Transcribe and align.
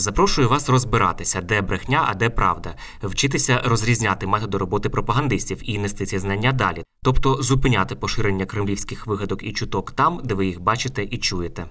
Запрошую 0.00 0.48
вас 0.48 0.68
розбиратися, 0.68 1.40
де 1.40 1.62
брехня, 1.62 2.06
а 2.08 2.14
де 2.14 2.30
правда, 2.30 2.74
вчитися 3.02 3.62
розрізняти 3.64 4.26
методи 4.26 4.58
роботи 4.58 4.88
пропагандистів 4.88 5.60
і 5.62 5.78
нести 5.78 6.06
ці 6.06 6.18
знання 6.18 6.52
далі, 6.52 6.84
тобто 7.02 7.42
зупиняти 7.42 7.94
поширення 7.94 8.46
кремлівських 8.46 9.06
вигадок 9.06 9.42
і 9.42 9.52
чуток 9.52 9.92
там, 9.92 10.20
де 10.24 10.34
ви 10.34 10.46
їх 10.46 10.60
бачите 10.60 11.04
і 11.10 11.18
чуєте. 11.18 11.66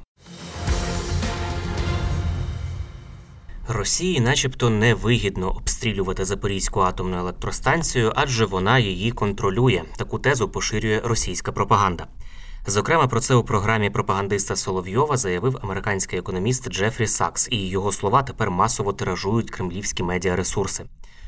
Росії, 3.67 4.19
начебто, 4.19 4.69
невигідно 4.69 5.51
обстрілювати 5.51 6.25
Запорізьку 6.25 6.79
атомну 6.79 7.17
електростанцію, 7.17 8.11
адже 8.15 8.45
вона 8.45 8.79
її 8.79 9.11
контролює. 9.11 9.83
Таку 9.97 10.19
тезу 10.19 10.49
поширює 10.49 11.01
російська 11.03 11.51
пропаганда. 11.51 12.07
Зокрема, 12.69 13.07
про 13.07 13.19
це 13.19 13.35
у 13.35 13.43
програмі 13.43 13.89
пропагандиста 13.89 14.55
Соловйова 14.55 15.17
заявив 15.17 15.57
американський 15.61 16.19
економіст 16.19 16.69
Джефрі 16.69 17.07
Сакс, 17.07 17.47
і 17.51 17.69
його 17.69 17.91
слова 17.91 18.23
тепер 18.23 18.51
масово 18.51 18.93
тиражують 18.93 19.51
кремлівські 19.51 20.03
медіаресурси. 20.03 20.85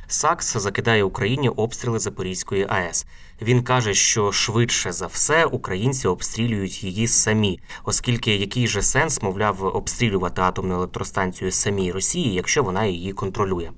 Сакс 0.07 0.57
закидає 0.57 1.03
Україні 1.03 1.49
обстріли 1.49 1.99
Запорізької 1.99 2.65
АЕС. 2.69 3.05
Він 3.41 3.63
каже, 3.63 3.93
що 3.93 4.31
швидше 4.31 4.91
за 4.91 5.07
все 5.07 5.45
українці 5.45 6.07
обстрілюють 6.07 6.83
її 6.83 7.07
самі, 7.07 7.59
оскільки 7.83 8.35
який 8.35 8.67
же 8.67 8.81
сенс, 8.81 9.21
мовляв, 9.21 9.63
обстрілювати 9.63 10.41
атомну 10.41 10.75
електростанцію 10.75 11.51
самій 11.51 11.91
Росії, 11.91 12.33
якщо 12.33 12.63
вона 12.63 12.85
її 12.85 13.13
контролює. 13.13 13.71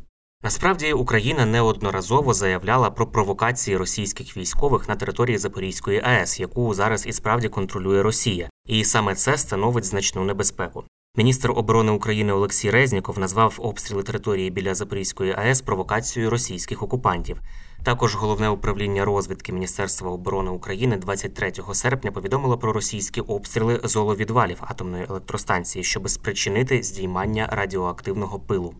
Насправді 0.43 0.93
Україна 0.93 1.45
неодноразово 1.45 2.33
заявляла 2.33 2.91
про 2.91 3.07
провокації 3.07 3.77
російських 3.77 4.37
військових 4.37 4.89
на 4.89 4.95
території 4.95 5.37
Запорізької 5.37 6.01
АЕС, 6.03 6.39
яку 6.39 6.73
зараз 6.73 7.07
і 7.07 7.13
справді 7.13 7.49
контролює 7.49 8.03
Росія, 8.03 8.49
і 8.65 8.83
саме 8.83 9.15
це 9.15 9.37
становить 9.37 9.85
значну 9.85 10.23
небезпеку. 10.23 10.83
Міністр 11.17 11.51
оборони 11.51 11.91
України 11.91 12.33
Олексій 12.33 12.71
Резніков 12.71 13.19
назвав 13.19 13.55
обстріли 13.57 14.03
території 14.03 14.49
біля 14.49 14.75
Запорізької 14.75 15.33
АЕС 15.33 15.61
провокацією 15.61 16.29
російських 16.29 16.83
окупантів. 16.83 17.41
Також 17.83 18.15
головне 18.15 18.49
управління 18.49 19.05
розвідки 19.05 19.53
Міністерства 19.53 20.11
оборони 20.11 20.51
України 20.51 20.97
23 20.97 21.53
серпня 21.73 22.11
повідомило 22.11 22.57
про 22.57 22.73
російські 22.73 23.21
обстріли 23.21 23.79
золовідвалів 23.83 24.57
атомної 24.61 25.05
електростанції, 25.09 25.83
щоб 25.83 26.09
спричинити 26.09 26.83
здіймання 26.83 27.47
радіоактивного 27.51 28.39
пилу. 28.39 28.73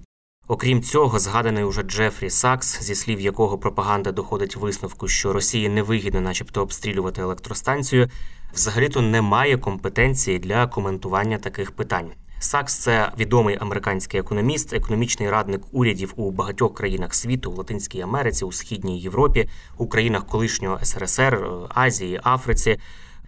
Окрім 0.51 0.84
цього, 0.84 1.19
згаданий 1.19 1.63
уже 1.63 1.84
Джефрі 1.84 2.29
Сакс, 2.29 2.81
зі 2.81 2.95
слів 2.95 3.19
якого 3.19 3.57
пропаганда 3.57 4.12
доходить 4.12 4.56
висновку, 4.56 5.07
що 5.07 5.34
Росії 5.34 5.69
невигідно, 5.69 6.22
начебто, 6.22 6.62
обстрілювати 6.62 7.22
електростанцію, 7.22 8.09
взагалі-то 8.53 9.01
немає 9.01 9.57
компетенції 9.57 10.40
для 10.40 10.67
коментування 10.67 11.38
таких 11.38 11.72
питань. 11.72 12.11
Сакс 12.40 12.75
це 12.75 13.11
відомий 13.19 13.57
американський 13.61 14.19
економіст, 14.19 14.73
економічний 14.73 15.29
радник 15.29 15.61
урядів 15.72 16.13
у 16.16 16.31
багатьох 16.31 16.73
країнах 16.73 17.13
світу, 17.13 17.51
в 17.51 17.57
Латинській 17.57 18.01
Америці, 18.01 18.45
у 18.45 18.51
Східній 18.51 19.00
Європі, 19.00 19.50
у 19.78 19.88
країнах 19.88 20.25
колишнього 20.25 20.79
СРСР, 20.84 21.47
Азії, 21.69 22.19
Африці. 22.23 22.79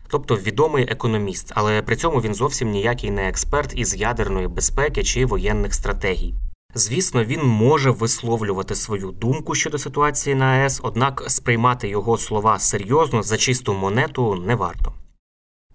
Тобто 0.07 0.35
відомий 0.35 0.83
економіст, 0.83 1.51
але 1.55 1.81
при 1.81 1.95
цьому 1.95 2.21
він 2.21 2.33
зовсім 2.33 2.69
ніякий 2.69 3.11
не 3.11 3.29
експерт 3.29 3.73
із 3.75 3.95
ядерної 3.95 4.47
безпеки 4.47 5.03
чи 5.03 5.25
воєнних 5.25 5.73
стратегій. 5.73 6.33
Звісно, 6.75 7.23
він 7.23 7.43
може 7.43 7.91
висловлювати 7.91 8.75
свою 8.75 9.11
думку 9.11 9.55
щодо 9.55 9.77
ситуації 9.77 10.35
на 10.35 10.45
АЕС, 10.45 10.79
однак 10.83 11.23
сприймати 11.27 11.87
його 11.87 12.17
слова 12.17 12.59
серйозно 12.59 13.23
за 13.23 13.37
чисту 13.37 13.73
монету 13.73 14.35
не 14.35 14.55
варто. 14.55 14.93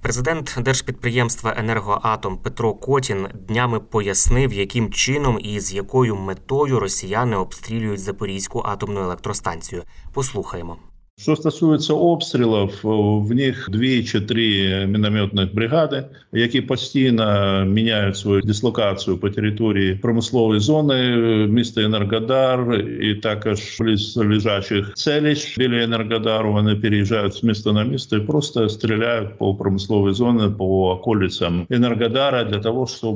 Президент 0.03 0.56
держпідприємства 0.58 1.54
Енергоатом 1.56 2.38
Петро 2.38 2.75
Котін 2.75 3.28
днями 3.34 3.81
пояснив, 3.81 4.53
яким 4.53 4.92
чином 4.92 5.38
і 5.42 5.60
з 5.60 5.75
якою 5.75 6.16
метою 6.16 6.81
росіяни 6.81 7.37
обстрілюють 7.37 8.00
Запорізьку 8.00 8.62
атомну 8.66 9.00
електростанцію. 9.00 9.82
Послухаємо. 10.12 10.76
Що 11.17 11.35
стосується 11.35 11.94
обстрілів, 11.94 12.79
в 13.23 13.35
них 13.35 13.69
дві 13.71 14.03
чи 14.03 14.21
три 14.21 14.88
мінометних 14.88 15.55
бригади, 15.55 16.03
які 16.33 16.61
постійно 16.61 17.66
міняють 17.66 18.17
свою 18.17 18.41
дислокацію 18.41 19.17
по 19.17 19.29
території 19.29 19.95
промислової 19.95 20.59
зони 20.59 21.17
міста 21.47 21.81
Енергодар 21.81 22.73
і 23.01 23.16
також 23.16 23.79
близлежачих 23.79 24.91
селищ 24.95 25.57
біля 25.57 25.83
Енергодару. 25.83 26.53
Вони 26.53 26.75
переїжджають 26.75 27.33
з 27.33 27.44
міста 27.44 27.73
на 27.73 27.83
місто 27.83 28.17
і 28.17 28.21
просто 28.21 28.69
стріляють 28.69 29.38
по 29.38 29.55
промисловій 29.55 30.13
зоні, 30.13 30.53
по 30.57 30.89
околицям 30.89 31.67
Енергодара 31.69 32.44
для 32.44 32.59
того, 32.59 32.88
щоб 32.88 33.16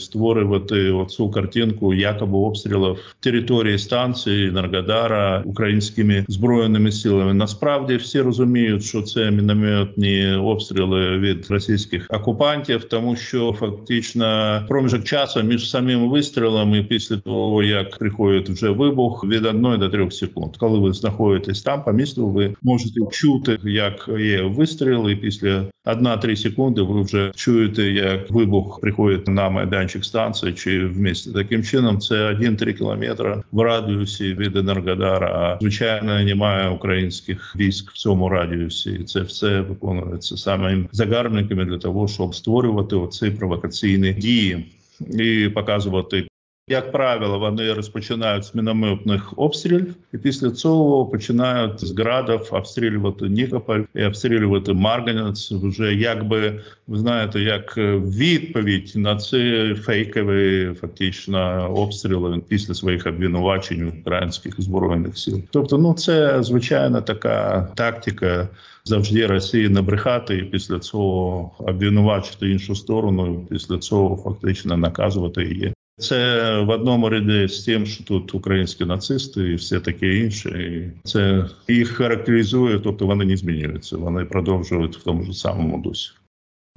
створювати 0.00 0.90
оцю 0.90 1.30
картинку 1.30 1.94
якоби 1.94 2.38
обстрілів 2.38 2.96
території 3.20 3.78
станції 3.78 4.48
Енергодара 4.48 5.42
українськими 5.46 6.24
збройними 6.28 6.92
силами. 6.92 7.34
Насправді 7.43 7.95
всі 7.95 8.21
розуміють, 8.21 8.83
що 8.83 9.01
це 9.01 9.31
мінометні 9.31 10.35
обстріли 10.35 11.17
від 11.17 11.51
російських 11.51 12.07
окупантів, 12.09 12.83
тому 12.83 13.15
що 13.15 13.53
фактично 13.53 14.61
проміжок 14.69 15.03
часу 15.03 15.43
між 15.43 15.69
самим 15.69 16.09
вистрілами 16.09 16.77
і 16.77 16.83
після 16.83 17.17
того 17.17 17.63
як 17.63 17.97
приходить 17.97 18.49
вже 18.49 18.69
вибух 18.69 19.25
від 19.25 19.45
1 19.45 19.61
до 19.61 19.89
3 19.89 20.11
секунд. 20.11 20.57
Коли 20.57 20.79
ви 20.79 20.93
знаходитесь 20.93 21.61
там 21.61 21.83
по 21.83 21.91
місту, 21.91 22.27
ви 22.27 22.55
можете 22.61 22.99
чути, 23.11 23.59
як 23.63 24.09
є 24.19 24.41
вистріл, 24.41 25.09
і 25.09 25.15
після 25.15 25.63
1-3 25.85 26.35
секунди 26.35 26.81
ви 26.81 27.01
вже 27.01 27.31
чуєте, 27.35 27.83
як 27.83 28.31
вибух 28.31 28.79
приходить 28.79 29.27
на 29.27 29.49
майданчик 29.49 30.05
станції 30.05 30.53
чи 30.53 30.85
в 30.85 30.99
місті. 30.99 31.31
Таким 31.31 31.63
чином, 31.63 31.99
це 31.99 32.15
1-3 32.15 32.73
кілометри 32.73 33.43
в 33.51 33.61
радіусі 33.61 34.33
від 34.33 34.55
Енергодара. 34.55 35.27
А 35.27 35.57
звичайно 35.61 36.23
немає 36.23 36.69
українських 36.69 37.55
військ 37.55 37.91
в 37.91 37.97
цьому 37.97 38.29
радіусі. 38.29 38.91
І 38.91 39.03
Це 39.03 39.21
все 39.21 39.61
виконується 39.61 40.37
саме 40.37 40.85
загарбниками 40.91 41.65
для 41.65 41.77
того, 41.77 42.07
щоб 42.07 42.35
створювати 42.35 42.95
оці 42.95 43.31
провокаційні 43.31 44.13
дії 44.13 44.65
і 45.09 45.49
показувати 45.49 46.27
Як 46.67 46.91
правило, 46.91 47.39
вони 47.39 47.73
розпочинають 47.73 48.45
з 48.45 48.55
мінометних 48.55 49.33
обстрілів, 49.39 49.95
і 50.13 50.17
після 50.17 50.51
цього 50.51 51.05
починають 51.05 51.85
з 51.85 51.99
градів 51.99 52.47
обстрілювати 52.51 53.29
Нікополь 53.29 53.81
і 53.95 54.05
обстрілювати 54.05 54.73
Марганець. 54.73 55.51
Вже 55.51 55.93
якби 55.93 56.59
ви 56.87 56.97
знаєте, 56.97 57.41
як 57.41 57.77
відповідь 58.17 58.93
на 58.95 59.17
ці 59.17 59.75
фейкові 59.75 60.73
фактично 60.81 61.69
обстріли 61.75 62.41
після 62.47 62.73
своїх 62.73 63.07
обвинувачень 63.07 63.93
українських 64.01 64.61
збройних 64.61 65.17
сил. 65.17 65.41
Тобто, 65.51 65.77
ну 65.77 65.93
це 65.93 66.43
звичайна 66.43 67.01
така 67.01 67.67
тактика. 67.75 68.49
Завжди 68.85 69.27
Росії 69.27 69.69
набрехати 69.69 70.37
і 70.37 70.43
після 70.43 70.79
цього 70.79 71.51
обвинувачити 71.59 72.49
іншу 72.49 72.75
сторону. 72.75 73.47
Після 73.49 73.77
цього 73.77 74.15
фактично 74.15 74.77
наказувати 74.77 75.43
її. 75.43 75.73
Це 75.97 76.59
в 76.61 76.69
одному 76.69 77.09
ряді 77.09 77.47
з 77.47 77.63
тим, 77.63 77.85
що 77.85 78.03
тут 78.03 78.35
українські 78.35 78.85
нацисти 78.85 79.41
і 79.41 79.55
все 79.55 79.79
таке 79.79 80.15
інше. 80.15 80.49
І 80.49 81.07
Це 81.07 81.49
їх 81.67 81.89
характеризує, 81.89 82.79
тобто 82.79 83.05
вони 83.05 83.25
не 83.25 83.37
змінюються. 83.37 83.97
Вони 83.97 84.25
продовжують 84.25 84.97
в 84.97 85.03
тому 85.03 85.23
ж 85.23 85.33
самому 85.33 85.77
дусі. 85.77 86.11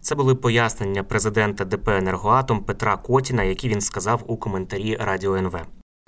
Це 0.00 0.14
були 0.14 0.34
пояснення 0.34 1.02
президента 1.02 1.64
ДП 1.64 1.88
«Енергоатом» 1.88 2.64
Петра 2.64 2.96
Котіна, 2.96 3.42
які 3.42 3.68
він 3.68 3.80
сказав 3.80 4.24
у 4.26 4.36
коментарі 4.36 4.96
Радіо 5.00 5.34
НВ. 5.34 5.56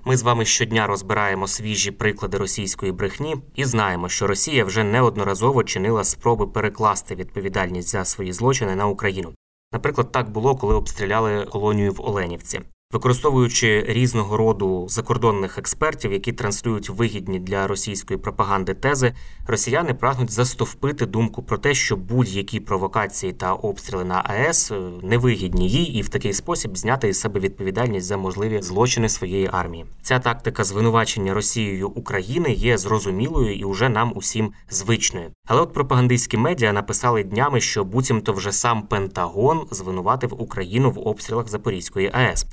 Ми 0.05 0.17
з 0.17 0.23
вами 0.23 0.45
щодня 0.45 0.87
розбираємо 0.87 1.47
свіжі 1.47 1.91
приклади 1.91 2.37
російської 2.37 2.91
брехні 2.91 3.35
і 3.55 3.65
знаємо, 3.65 4.09
що 4.09 4.27
Росія 4.27 4.65
вже 4.65 4.83
неодноразово 4.83 5.63
чинила 5.63 6.03
спроби 6.03 6.47
перекласти 6.47 7.15
відповідальність 7.15 7.89
за 7.89 8.05
свої 8.05 8.33
злочини 8.33 8.75
на 8.75 8.87
Україну. 8.87 9.33
Наприклад, 9.73 10.11
так 10.11 10.29
було, 10.29 10.55
коли 10.55 10.75
обстріляли 10.75 11.45
колонію 11.45 11.91
в 11.91 12.01
Оленівці. 12.01 12.61
Використовуючи 12.93 13.85
різного 13.87 14.37
роду 14.37 14.85
закордонних 14.89 15.57
експертів, 15.57 16.13
які 16.13 16.33
транслюють 16.33 16.89
вигідні 16.89 17.39
для 17.39 17.67
російської 17.67 18.19
пропаганди 18.19 18.73
тези, 18.73 19.13
росіяни 19.47 19.93
прагнуть 19.93 20.31
застовпити 20.31 21.05
думку 21.05 21.43
про 21.43 21.57
те, 21.57 21.73
що 21.73 21.97
будь-які 21.97 22.59
провокації 22.59 23.33
та 23.33 23.53
обстріли 23.53 24.03
на 24.03 24.21
АЕС 24.25 24.71
е, 24.71 24.79
невигідні 25.03 25.69
їй, 25.69 25.97
і 25.97 26.01
в 26.01 26.09
такий 26.09 26.33
спосіб 26.33 26.77
зняти 26.77 27.07
із 27.07 27.19
себе 27.19 27.39
відповідальність 27.39 28.07
за 28.07 28.17
можливі 28.17 28.61
злочини 28.61 29.09
своєї 29.09 29.49
армії. 29.51 29.85
Ця 30.01 30.19
тактика 30.19 30.63
звинувачення 30.63 31.33
Росією 31.33 31.89
України 31.89 32.51
є 32.51 32.77
зрозумілою 32.77 33.55
і 33.55 33.63
уже 33.63 33.89
нам 33.89 34.13
усім 34.15 34.51
звичною. 34.69 35.31
Але 35.47 35.61
от 35.61 35.73
пропагандистські 35.73 36.37
медіа 36.37 36.73
написали 36.73 37.23
днями, 37.23 37.61
що 37.61 37.83
буцімто 37.83 38.33
вже 38.33 38.51
сам 38.51 38.81
Пентагон 38.81 39.67
звинуватив 39.71 40.41
Україну 40.41 40.91
в 40.91 41.07
обстрілах 41.07 41.47
Запорізької 41.47 42.11
АЕС. 42.13 42.45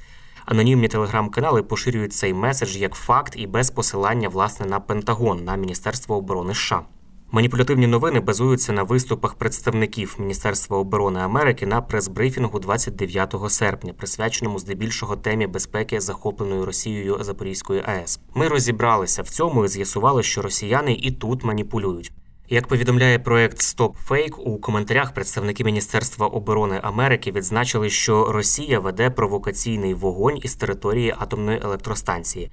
Анонімні 0.46 0.88
телеграм-канали 0.88 1.62
поширюють 1.62 2.12
цей 2.12 2.34
меседж 2.34 2.76
як 2.76 2.94
факт 2.94 3.32
і 3.37 3.46
без 3.46 3.70
посилання 3.70 4.28
власне 4.28 4.66
на 4.66 4.81
Пентагон 4.81 5.44
на 5.44 5.56
Міністерство 5.56 6.16
оборони 6.16 6.54
США. 6.54 6.82
Маніпулятивні 7.31 7.87
новини 7.87 8.20
базуються 8.20 8.72
на 8.72 8.82
виступах 8.82 9.34
представників 9.34 10.16
Міністерства 10.19 10.78
оборони 10.78 11.20
Америки 11.20 11.66
на 11.66 11.81
прес-брифінгу 11.81 12.60
29 12.60 13.34
серпня, 13.48 13.93
присвяченому 13.93 14.58
здебільшого 14.58 15.16
темі 15.16 15.46
безпеки 15.46 16.00
захопленої 16.00 16.64
Росією 16.64 17.19
Запорізької 17.20 17.82
АЕС. 17.87 18.20
Ми 18.34 18.48
розібралися 18.48 19.22
в 19.22 19.28
цьому 19.28 19.64
і 19.64 19.69
з'ясували, 19.69 20.22
що 20.22 20.43
росіяни 20.43 20.93
і 21.02 21.10
тут 21.10 21.44
маніпулюють. 21.44 22.12
Як 22.48 22.66
повідомляє 22.66 23.19
проект 23.19 23.58
StopFake, 23.60 24.34
у 24.34 24.58
коментарях 24.58 25.14
представники 25.14 25.64
Міністерства 25.64 26.26
оборони 26.26 26.81
Америки 26.82 27.32
відзначили, 27.32 27.90
що 27.90 28.32
Росія 28.32 28.81
веде 28.81 29.10
провокаційний 29.10 29.94
вогонь 29.94 30.38
із 30.43 30.54
території 30.54 31.14
атомної 31.19 31.60
електростанції. 31.64 32.50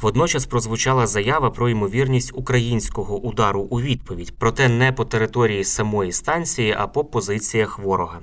Водночас 0.00 0.46
прозвучала 0.46 1.06
заява 1.06 1.50
про 1.50 1.68
ймовірність 1.68 2.32
українського 2.34 3.18
удару 3.18 3.60
у 3.60 3.80
відповідь, 3.80 4.34
проте 4.38 4.68
не 4.68 4.92
по 4.92 5.04
території 5.04 5.64
самої 5.64 6.12
станції, 6.12 6.74
а 6.78 6.86
по 6.86 7.04
позиціях 7.04 7.78
ворога. 7.78 8.20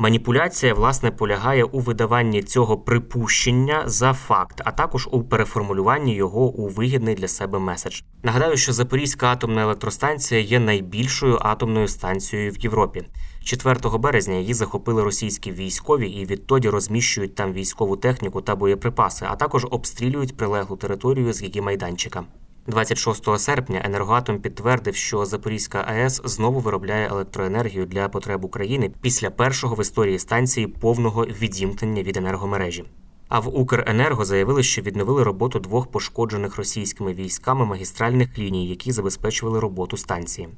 Маніпуляція 0.00 0.74
власне 0.74 1.10
полягає 1.10 1.64
у 1.64 1.80
видаванні 1.80 2.42
цього 2.42 2.78
припущення 2.78 3.82
за 3.86 4.12
факт, 4.12 4.62
а 4.64 4.72
також 4.72 5.08
у 5.12 5.22
переформулюванні 5.22 6.14
його 6.14 6.40
у 6.40 6.68
вигідний 6.68 7.14
для 7.14 7.28
себе 7.28 7.58
меседж. 7.58 8.00
Нагадаю, 8.22 8.56
що 8.56 8.72
Запорізька 8.72 9.26
атомна 9.26 9.62
електростанція 9.62 10.40
є 10.40 10.60
найбільшою 10.60 11.38
атомною 11.40 11.88
станцією 11.88 12.52
в 12.52 12.58
Європі. 12.58 13.02
4 13.44 13.98
березня 13.98 14.34
її 14.34 14.54
захопили 14.54 15.02
російські 15.02 15.52
військові 15.52 16.08
і 16.08 16.24
відтоді 16.24 16.68
розміщують 16.68 17.34
там 17.34 17.52
військову 17.52 17.96
техніку 17.96 18.40
та 18.40 18.56
боєприпаси, 18.56 19.26
а 19.28 19.36
також 19.36 19.66
обстрілюють 19.70 20.36
прилеглу 20.36 20.76
територію 20.76 21.32
з 21.32 21.42
її 21.42 21.60
майданчика. 21.60 22.24
26 22.68 23.38
серпня 23.38 23.82
енергоатом 23.84 24.40
підтвердив, 24.40 24.94
що 24.96 25.24
Запорізька 25.24 25.78
АЕС 25.78 26.20
знову 26.24 26.60
виробляє 26.60 27.08
електроенергію 27.08 27.86
для 27.86 28.08
потреб 28.08 28.44
України 28.44 28.90
після 29.00 29.30
першого 29.30 29.74
в 29.74 29.80
історії 29.80 30.18
станції 30.18 30.66
повного 30.66 31.24
відімкнення 31.24 32.02
від 32.02 32.16
енергомережі. 32.16 32.84
А 33.28 33.40
в 33.40 33.58
Укренерго 33.58 34.24
заявили, 34.24 34.62
що 34.62 34.82
відновили 34.82 35.22
роботу 35.22 35.58
двох 35.58 35.90
пошкоджених 35.90 36.56
російськими 36.56 37.14
військами 37.14 37.64
магістральних 37.64 38.38
ліній, 38.38 38.68
які 38.68 38.92
забезпечували 38.92 39.60
роботу 39.60 39.96
станції. 39.96 40.48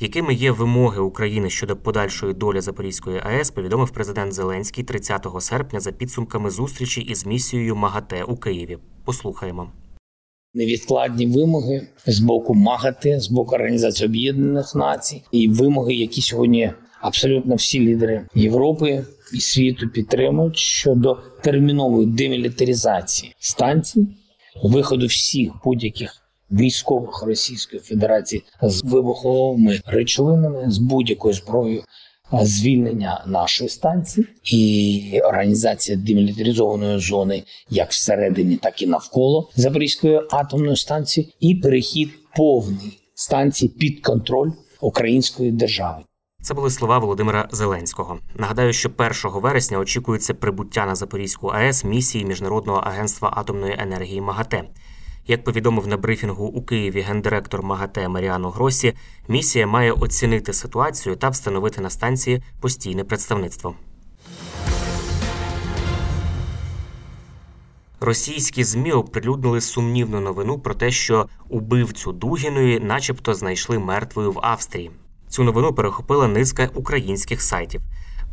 Якими 0.00 0.34
є 0.34 0.52
вимоги 0.52 1.00
України 1.00 1.50
щодо 1.50 1.76
подальшої 1.76 2.34
долі 2.34 2.60
Запорізької 2.60 3.20
АЕС, 3.26 3.50
повідомив 3.50 3.90
президент 3.90 4.32
Зеленський 4.32 4.84
30 4.84 5.26
серпня 5.40 5.80
за 5.80 5.92
підсумками 5.92 6.50
зустрічі 6.50 7.00
із 7.00 7.26
місією 7.26 7.76
МАГАТЕ 7.76 8.24
у 8.24 8.36
Києві. 8.36 8.78
Послухаємо 9.04 9.70
невідкладні 10.56 11.26
вимоги 11.26 11.86
з 12.06 12.18
боку 12.18 12.54
МАГАТЕ, 12.54 13.20
з 13.20 13.28
боку 13.30 13.54
Організації 13.54 14.08
Об'єднаних 14.08 14.74
Націй, 14.74 15.22
і 15.32 15.48
вимоги, 15.48 15.94
які 15.94 16.20
сьогодні 16.22 16.72
абсолютно 17.00 17.54
всі 17.54 17.80
лідери 17.80 18.26
Європи 18.34 19.04
і 19.34 19.40
світу 19.40 19.88
підтримують 19.88 20.56
щодо 20.56 21.18
термінової 21.42 22.06
демілітаризації 22.06 23.34
станцій, 23.38 24.06
виходу 24.64 25.06
всіх 25.06 25.52
будь-яких. 25.64 26.22
Військових 26.50 27.22
Російської 27.22 27.82
Федерації 27.82 28.42
з 28.62 28.84
вибуховими 28.84 29.80
речовинами 29.86 30.64
з 30.70 30.78
будь-якою 30.78 31.34
зброєю 31.34 31.82
звільнення 32.32 33.24
нашої 33.26 33.70
станції 33.70 34.26
і 34.44 35.20
організація 35.20 35.98
демілітаризованої 35.98 36.98
зони 36.98 37.42
як 37.70 37.90
всередині, 37.90 38.56
так 38.56 38.82
і 38.82 38.86
навколо 38.86 39.50
Запорізької 39.56 40.20
атомної 40.30 40.76
станції, 40.76 41.34
і 41.40 41.54
перехід 41.54 42.08
повний 42.36 42.98
станції 43.14 43.68
під 43.68 44.00
контроль 44.00 44.50
української 44.80 45.50
держави. 45.50 46.02
Це 46.42 46.54
були 46.54 46.70
слова 46.70 46.98
Володимира 46.98 47.48
Зеленського. 47.52 48.18
Нагадаю, 48.34 48.72
що 48.72 48.90
1 48.98 49.12
вересня 49.24 49.78
очікується 49.78 50.34
прибуття 50.34 50.86
на 50.86 50.94
Запорізьку 50.94 51.48
АЕС 51.48 51.84
місії 51.84 52.24
Міжнародного 52.24 52.78
агентства 52.78 53.32
атомної 53.36 53.76
енергії 53.78 54.20
МАГАТЕ. 54.20 54.64
Як 55.28 55.44
повідомив 55.44 55.86
на 55.86 55.96
брифінгу 55.96 56.46
у 56.46 56.62
Києві 56.62 57.00
гендиректор 57.00 57.62
МАГАТЕ 57.62 58.08
Маріано 58.08 58.50
Гросі, 58.50 58.94
місія 59.28 59.66
має 59.66 59.92
оцінити 59.92 60.52
ситуацію 60.52 61.16
та 61.16 61.28
встановити 61.28 61.80
на 61.80 61.90
станції 61.90 62.42
постійне 62.60 63.04
представництво. 63.04 63.74
Російські 68.00 68.64
змі 68.64 68.92
оприлюднили 68.92 69.60
сумнівну 69.60 70.20
новину 70.20 70.58
про 70.58 70.74
те, 70.74 70.90
що 70.90 71.26
убивцю 71.48 72.12
Дугіної, 72.12 72.80
начебто, 72.80 73.34
знайшли 73.34 73.78
мертвою 73.78 74.32
в 74.32 74.38
Австрії. 74.42 74.90
Цю 75.28 75.44
новину 75.44 75.72
перехопила 75.72 76.28
низка 76.28 76.70
українських 76.74 77.42
сайтів. 77.42 77.80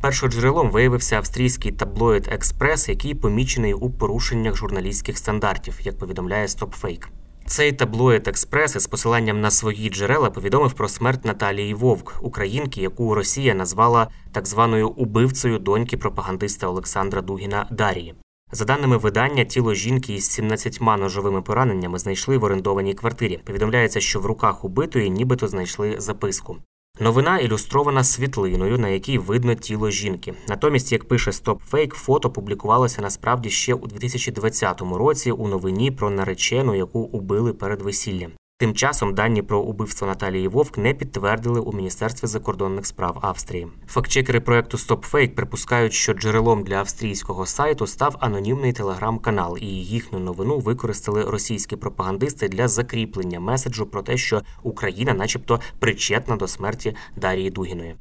Першоджерелом 0.04 0.72
виявився 0.72 1.16
австрійський 1.16 1.72
таблоїд 1.72 2.28
Експрес, 2.32 2.90
який 2.90 3.16
помічений 3.16 3.74
у 3.74 3.90
порушеннях 3.90 4.56
журналістських 4.56 5.18
стандартів, 5.18 5.80
як 5.84 5.98
повідомляє 5.98 6.46
StopFake. 6.46 7.08
Цей 7.46 7.72
таблоїд 7.72 8.28
Експрес 8.28 8.76
із 8.76 8.88
посиланням 8.88 9.42
на 9.42 9.52
свої 9.52 9.90
джерела 9.90 10.30
повідомив 10.30 10.74
про 10.74 10.90
смерть 10.90 11.26
Наталії 11.26 11.74
Вовк, 11.74 12.16
українки, 12.22 12.82
яку 12.82 13.16
Росія 13.16 13.54
назвала 13.54 14.08
так 14.32 14.48
званою 14.48 14.90
убивцею 14.90 15.60
доньки 15.60 15.98
пропагандиста 15.98 16.68
Олександра 16.68 17.22
Дугіна 17.22 17.68
Дарії. 17.72 18.16
За 18.52 18.66
даними 18.66 18.98
видання, 18.98 19.44
тіло 19.44 19.74
жінки 19.74 20.14
із 20.14 20.32
17 20.32 20.82
ножовими 20.82 21.42
пораненнями 21.42 22.00
знайшли 22.00 22.38
в 22.38 22.44
орендованій 22.44 22.94
квартирі. 22.94 23.40
Повідомляється, 23.46 24.00
що 24.00 24.20
в 24.20 24.26
руках 24.26 24.66
убитої 24.66 25.10
нібито 25.10 25.48
знайшли 25.48 25.96
записку. 25.98 26.58
Новина 27.00 27.40
ілюстрована 27.40 28.04
світлиною, 28.04 28.78
на 28.80 28.88
якій 28.88 29.18
видно 29.18 29.56
тіло 29.56 29.90
жінки. 29.90 30.34
Натомість, 30.48 30.92
як 30.92 31.08
пише 31.08 31.32
StopFake, 31.32 31.94
фото 31.94 32.30
публікувалося 32.30 33.02
насправді 33.02 33.50
ще 33.50 33.74
у 33.74 33.88
2020 33.88 34.82
році 34.82 35.32
у 35.32 35.48
новині 35.48 35.92
про 35.92 36.10
наречену, 36.10 36.76
яку 36.76 37.00
убили 37.00 37.54
перед 37.54 37.82
весіллям. 37.82 38.32
Тим 38.64 38.76
часом 38.76 39.14
дані 39.14 39.42
про 39.42 39.60
убивство 39.60 40.08
Наталії 40.08 40.48
Вовк 40.48 40.78
не 40.78 40.94
підтвердили 40.94 41.60
у 41.60 41.74
міністерстві 41.74 42.28
закордонних 42.28 42.86
справ 42.86 43.20
Австрії. 43.22 43.68
Фактчекери 43.88 44.40
проекту 44.40 44.78
StopFake 44.78 45.36
припускають, 45.36 45.94
що 45.94 46.14
джерелом 46.14 46.64
для 46.64 46.76
австрійського 46.76 47.46
сайту 47.46 47.88
став 47.88 48.16
анонімний 48.20 48.74
телеграм-канал, 48.74 49.58
і 49.62 49.66
їхню 49.66 50.20
новину 50.20 50.60
використали 50.60 51.24
російські 51.24 51.76
пропагандисти 51.76 52.50
для 52.50 52.68
закріплення 52.68 53.40
меседжу 53.40 53.86
про 53.92 54.02
те, 54.02 54.18
що 54.18 54.42
Україна, 54.64 55.14
начебто, 55.14 55.60
причетна 55.80 56.36
до 56.36 56.48
смерті 56.48 56.96
Дарії 57.16 57.50
Дугіної. 57.50 57.96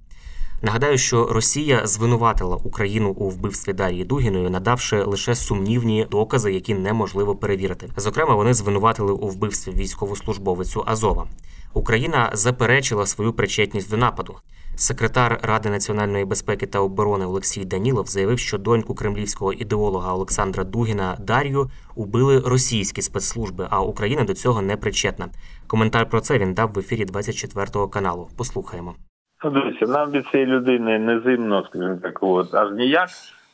Нагадаю, 0.65 0.99
що 0.99 1.27
Росія 1.27 1.87
звинуватила 1.87 2.57
Україну 2.57 3.11
у 3.11 3.29
вбивстві 3.29 3.73
Дарії 3.73 4.05
Дугіної, 4.05 4.51
надавши 4.51 5.03
лише 5.03 5.35
сумнівні 5.35 6.07
докази, 6.11 6.53
які 6.53 6.75
неможливо 6.75 7.37
перевірити. 7.37 7.89
Зокрема, 7.97 8.35
вони 8.35 8.55
звинуватили 8.55 9.13
у 9.13 9.29
вбивстві 9.29 9.73
військовослужбовицю 9.73 10.85
Азова. 10.87 11.27
Україна 11.75 12.31
заперечила 12.33 13.07
свою 13.07 13.33
причетність 13.33 13.91
до 13.91 13.97
нападу. 13.97 14.37
Секретар 14.77 15.41
Ради 15.43 15.71
національної 15.71 16.25
безпеки 16.25 16.67
та 16.67 16.81
оборони 16.81 17.27
Олексій 17.27 17.65
Данілов 17.65 18.07
заявив, 18.07 18.39
що 18.39 18.59
доньку 18.59 18.95
кремлівського 18.95 19.53
ідеолога 19.53 20.15
Олександра 20.15 20.65
Дугіна 20.65 21.17
Дар'ю 21.21 21.71
убили 21.95 22.41
російські 22.41 23.03
спецслужби, 23.03 23.67
а 23.71 23.81
Україна 23.81 24.25
до 24.25 24.35
цього 24.35 24.63
не 24.63 24.77
причетна. 24.77 25.29
Коментар 25.67 26.09
про 26.09 26.21
це 26.21 26.39
він 26.39 26.55
дав 26.55 26.73
в 26.73 26.79
ефірі 26.79 27.05
24 27.05 27.87
каналу. 27.89 28.29
Послухаємо. 28.37 28.95
Ну, 29.45 29.51
дивіться, 29.51 29.87
нам 29.87 30.11
від 30.11 30.27
цієї 30.27 30.49
людини 30.49 30.99
не 30.99 31.21
зимно, 31.21 31.65
скажімо 31.65 31.99
так, 32.03 32.19
от, 32.23 32.55
аж 32.55 32.73
ніяк. 32.73 33.09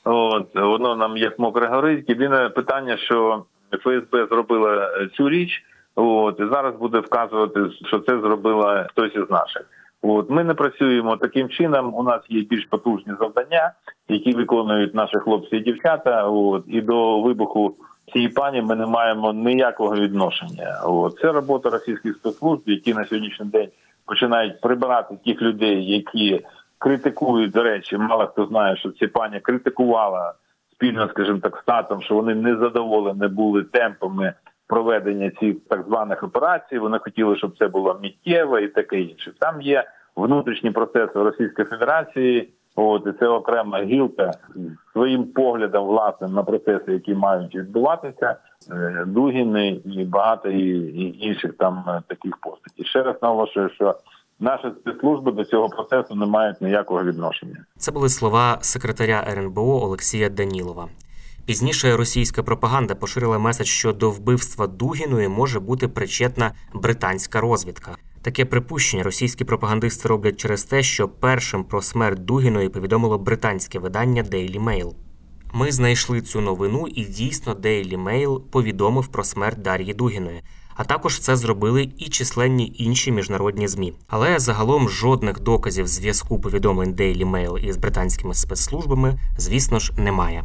От, 0.05 0.55
воно 0.55 0.97
нам 0.97 1.17
як 1.17 1.39
мокре 1.39 1.67
горить. 1.67 2.09
Єдине 2.09 2.49
питання, 2.49 2.97
що 2.97 3.45
ФСБ 3.71 4.27
зробила 4.27 4.91
цю 5.17 5.29
річ, 5.29 5.63
от, 5.95 6.41
і 6.41 6.47
зараз 6.47 6.75
буде 6.75 6.99
вказувати, 6.99 7.61
що 7.87 7.99
це 7.99 8.21
зробила 8.21 8.87
хтось 8.91 9.15
із 9.15 9.31
наших. 9.31 9.63
От 10.03 10.31
ми 10.31 10.45
не 10.45 10.55
працюємо 10.55 11.17
таким 11.17 11.49
чином. 11.49 11.95
У 11.95 12.03
нас 12.03 12.21
є 12.29 12.43
більш 12.43 12.65
потужні 12.65 13.13
завдання, 13.21 13.73
які 14.09 14.33
виконують 14.33 14.95
наші 14.95 15.17
хлопці 15.17 15.57
і 15.57 15.61
дівчата. 15.61 16.25
От 16.25 16.65
і 16.67 16.81
до 16.81 17.21
вибуху 17.21 17.75
цієї 18.13 18.29
пані 18.29 18.63
ми 18.63 18.77
не 18.77 18.87
маємо 18.87 19.33
ніякого 19.33 19.95
відношення. 19.95 20.81
От 20.85 21.19
це 21.21 21.33
робота 21.33 21.71
російських 21.71 22.15
спецслужб, 22.15 22.63
які 22.67 22.95
на 22.95 23.05
сьогоднішній 23.05 23.47
день 23.47 23.69
починають 24.09 24.61
прибирати 24.61 25.17
тих 25.25 25.43
людей, 25.43 25.87
які 25.87 26.45
критикують 26.79 27.51
до 27.51 27.63
речі. 27.63 27.97
Мало 27.97 28.27
хто 28.27 28.47
знає, 28.47 28.77
що 28.77 28.91
ці 28.91 29.07
пані 29.07 29.41
критикувала 29.41 30.35
спільно, 30.73 31.09
скажімо 31.09 31.39
так, 31.39 31.59
статом, 31.63 32.03
що 32.03 32.15
вони 32.15 32.35
не 32.35 32.57
задоволені 32.57 33.29
були 33.29 33.65
темпами 33.65 34.35
проведення 34.67 35.31
цих 35.31 35.57
так 35.69 35.85
званих 35.87 36.23
операцій. 36.23 36.79
Вони 36.79 36.99
хотіли, 36.99 37.37
щоб 37.37 37.59
це 37.59 37.69
було 37.69 38.01
миттєво 38.03 38.59
і 38.59 38.69
таке 38.69 39.01
інше. 39.01 39.33
Там 39.39 39.63
є 39.63 39.85
внутрішні 40.17 40.71
процеси 40.71 41.13
Російської 41.15 41.69
Федерації. 41.69 42.49
От 42.81 43.07
і 43.07 43.13
це 43.19 43.29
окрема 43.29 43.83
гілка 43.83 44.33
своїм 44.93 45.25
поглядом 45.25 45.87
власним 45.87 46.33
на 46.33 46.43
процеси, 46.43 46.93
які 46.93 47.15
мають 47.15 47.55
відбуватися, 47.55 48.37
е, 48.71 49.05
Дугіни 49.07 49.81
і 49.85 50.05
багато 50.05 50.49
і 50.49 51.27
інших 51.27 51.55
там 51.59 51.85
е, 51.89 52.03
таких 52.09 52.37
постатей. 52.37 52.85
Ще 52.85 53.03
раз 53.03 53.17
наголошую, 53.23 53.71
що 53.71 53.95
наші 54.41 54.67
спецслужби 54.81 55.33
до 55.33 55.45
цього 55.45 55.69
процесу 55.69 56.15
не 56.15 56.27
мають 56.27 56.61
ніякого 56.61 57.05
відношення. 57.05 57.65
Це 57.77 57.93
були 57.93 58.09
слова 58.09 58.59
секретаря 58.61 59.25
РНБО 59.29 59.85
Олексія 59.85 60.29
Данілова. 60.29 60.89
Пізніше 61.47 61.97
російська 61.97 62.43
пропаганда 62.43 62.95
поширила 62.95 63.39
меседж, 63.39 63.67
що 63.67 63.93
до 63.93 64.11
вбивства 64.11 64.67
Дугіної 64.67 65.29
може 65.29 65.61
бути 65.61 65.89
причетна 65.89 66.53
британська 66.75 67.41
розвідка. 67.41 67.97
Таке 68.29 68.45
припущення 68.45 69.03
російські 69.03 69.45
пропагандисти 69.45 70.09
роблять 70.09 70.37
через 70.37 70.65
те, 70.65 70.83
що 70.83 71.09
першим 71.09 71.65
про 71.65 71.83
смерть 71.83 72.25
Дугіної 72.25 72.69
повідомило 72.69 73.19
британське 73.19 73.79
видання 73.79 74.23
Daily 74.23 74.65
Mail. 74.65 74.93
Ми 75.53 75.73
знайшли 75.73 76.21
цю 76.21 76.41
новину, 76.41 76.87
і 76.95 77.05
дійсно 77.05 77.55
Daily 77.55 78.05
Mail 78.05 78.41
повідомив 78.41 79.07
про 79.07 79.25
смерть 79.25 79.63
Дар'ї 79.63 79.95
Дугіної. 79.95 80.43
А 80.75 80.85
також 80.85 81.19
це 81.19 81.37
зробили 81.37 81.91
і 81.99 82.09
численні 82.09 82.73
інші 82.79 83.13
міжнародні 83.13 83.69
змі. 83.69 83.93
Але 84.09 84.39
загалом 84.39 84.89
жодних 84.89 85.41
доказів 85.41 85.87
зв'язку 85.87 86.41
повідомлень 86.41 86.95
Daily 86.95 87.31
Mail 87.31 87.59
із 87.59 87.77
британськими 87.77 88.35
спецслужбами, 88.35 89.21
звісно 89.39 89.79
ж, 89.79 89.93
немає. 89.97 90.45